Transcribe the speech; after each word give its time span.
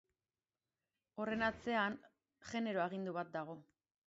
Horren 1.19 1.45
atzean 1.49 1.99
genero 2.53 2.83
agindu 2.87 3.15
bat 3.21 3.33
dago. 3.39 3.59